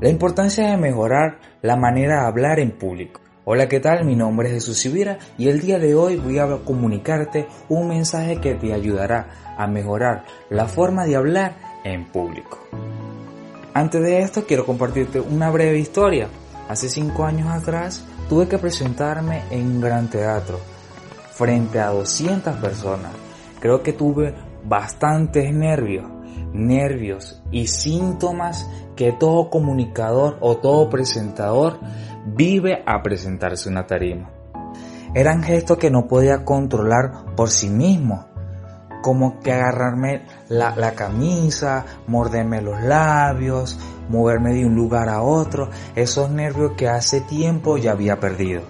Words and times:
La 0.00 0.10
importancia 0.10 0.70
de 0.70 0.76
mejorar 0.76 1.40
la 1.60 1.74
manera 1.74 2.20
de 2.20 2.26
hablar 2.28 2.60
en 2.60 2.70
público. 2.70 3.20
Hola, 3.44 3.68
¿qué 3.68 3.80
tal? 3.80 4.04
Mi 4.04 4.14
nombre 4.14 4.46
es 4.46 4.54
Jesús 4.54 4.78
Sibira 4.78 5.18
y 5.36 5.48
el 5.48 5.58
día 5.58 5.80
de 5.80 5.96
hoy 5.96 6.14
voy 6.14 6.38
a 6.38 6.46
comunicarte 6.64 7.48
un 7.68 7.88
mensaje 7.88 8.40
que 8.40 8.54
te 8.54 8.72
ayudará 8.72 9.56
a 9.56 9.66
mejorar 9.66 10.24
la 10.50 10.66
forma 10.66 11.04
de 11.04 11.16
hablar 11.16 11.56
en 11.82 12.04
público. 12.04 12.60
Antes 13.74 14.00
de 14.02 14.20
esto 14.20 14.44
quiero 14.46 14.64
compartirte 14.64 15.18
una 15.18 15.50
breve 15.50 15.80
historia. 15.80 16.28
Hace 16.68 16.88
cinco 16.88 17.24
años 17.24 17.48
atrás 17.48 18.04
tuve 18.28 18.46
que 18.46 18.58
presentarme 18.58 19.42
en 19.50 19.66
un 19.66 19.80
gran 19.80 20.08
teatro 20.08 20.60
frente 21.32 21.80
a 21.80 21.88
200 21.88 22.54
personas. 22.58 23.10
Creo 23.58 23.82
que 23.82 23.94
tuve 23.94 24.32
bastantes 24.62 25.52
nervios, 25.52 26.06
nervios 26.52 27.42
y 27.50 27.66
síntomas 27.66 28.68
que 28.96 29.12
todo 29.12 29.50
comunicador 29.50 30.38
o 30.40 30.56
todo 30.56 30.90
presentador 30.90 31.78
vive 32.26 32.82
a 32.86 33.02
presentarse 33.02 33.68
una 33.68 33.86
tarima. 33.86 34.30
Eran 35.14 35.42
gestos 35.42 35.78
que 35.78 35.90
no 35.90 36.06
podía 36.06 36.44
controlar 36.44 37.34
por 37.34 37.50
sí 37.50 37.68
mismo, 37.68 38.26
como 39.02 39.40
que 39.40 39.52
agarrarme 39.52 40.22
la, 40.48 40.76
la, 40.76 40.92
camisa, 40.92 41.84
morderme 42.06 42.60
los 42.60 42.82
labios, 42.82 43.78
moverme 44.08 44.54
de 44.54 44.66
un 44.66 44.74
lugar 44.74 45.08
a 45.08 45.22
otro, 45.22 45.70
esos 45.94 46.30
nervios 46.30 46.72
que 46.76 46.88
hace 46.88 47.20
tiempo 47.20 47.78
ya 47.78 47.92
había 47.92 48.20
perdido. 48.20 48.62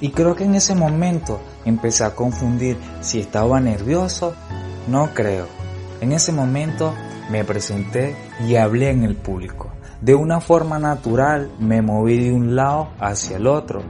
Y 0.00 0.10
creo 0.10 0.34
que 0.34 0.44
en 0.44 0.54
ese 0.54 0.74
momento 0.74 1.40
empecé 1.64 2.04
a 2.04 2.14
confundir 2.14 2.78
si 3.00 3.20
estaba 3.20 3.60
nervioso, 3.60 4.34
no 4.88 5.10
creo. 5.14 5.59
En 6.00 6.12
ese 6.12 6.32
momento 6.32 6.94
me 7.30 7.44
presenté 7.44 8.16
y 8.46 8.56
hablé 8.56 8.90
en 8.90 9.04
el 9.04 9.16
público. 9.16 9.70
De 10.00 10.14
una 10.14 10.40
forma 10.40 10.78
natural 10.78 11.50
me 11.58 11.82
moví 11.82 12.18
de 12.18 12.32
un 12.32 12.56
lado 12.56 12.88
hacia 12.98 13.36
el 13.36 13.46
otro. 13.46 13.82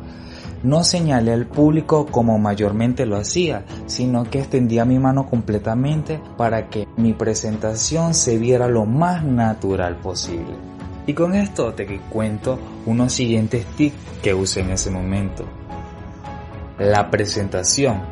No 0.65 0.83
señalé 0.83 1.33
al 1.33 1.47
público 1.47 2.07
como 2.07 2.39
mayormente 2.39 3.07
lo 3.07 3.17
hacía, 3.17 3.65
sino 3.87 4.25
que 4.25 4.41
extendía 4.41 4.85
mi 4.85 4.99
mano 4.99 5.27
completamente 5.27 6.21
para 6.37 6.69
que 6.69 6.89
mi 6.97 7.13
presentación 7.13 8.13
se 8.13 8.39
viera 8.39 8.67
lo 8.67 8.87
más 8.87 9.25
natural 9.25 9.97
posible. 9.97 10.55
Y 11.07 11.15
con 11.15 11.35
esto 11.35 11.73
te 11.75 11.87
cuento 12.11 12.59
unos 12.87 13.13
siguientes 13.13 13.65
tips 13.77 13.97
que 14.23 14.35
usé 14.35 14.61
en 14.61 14.71
ese 14.71 14.91
momento. 14.91 15.45
La 16.79 17.09
presentación. 17.09 18.03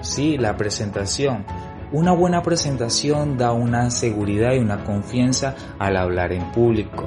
Sí, 0.00 0.38
la 0.38 0.56
presentación. 0.56 1.44
Una 1.92 2.12
buena 2.12 2.42
presentación 2.42 3.36
da 3.36 3.52
una 3.52 3.90
seguridad 3.90 4.54
y 4.54 4.60
una 4.60 4.82
confianza 4.82 5.54
al 5.78 5.98
hablar 5.98 6.32
en 6.32 6.50
público. 6.50 7.06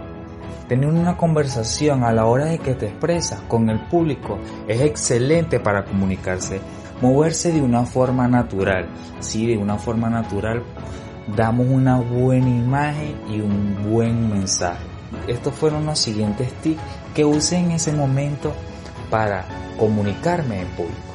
Tener 0.68 0.88
una 0.88 1.18
conversación 1.18 2.04
a 2.04 2.14
la 2.14 2.26
hora 2.28 2.46
de 2.46 2.60
que 2.60 2.76
te 2.76 2.90
expresas 2.90 3.42
con 3.48 3.72
el 3.72 3.80
público 3.88 4.38
es 4.68 4.82
excelente 4.82 5.60
para 5.60 5.86
comunicarse. 5.86 6.62
Moverse 7.02 7.52
de 7.52 7.64
una 7.64 7.84
forma 7.84 8.28
natural. 8.28 8.88
Sí, 9.22 9.48
de 9.48 9.58
una 9.58 9.78
forma 9.80 10.08
natural 10.08 10.62
damos 11.36 11.66
una 11.68 12.00
buena 12.00 12.50
imagen 12.50 13.16
y 13.28 13.42
un 13.42 13.92
buen 13.92 14.30
mensaje. 14.30 14.86
Estos 15.28 15.56
fueron 15.56 15.88
los 15.88 15.98
siguientes 15.98 16.54
tips 16.62 16.82
que 17.16 17.26
usé 17.26 17.58
en 17.58 17.72
ese 17.72 17.92
momento 17.92 18.54
para 19.10 19.46
comunicarme 19.80 20.62
en 20.62 20.68
público. 20.68 21.15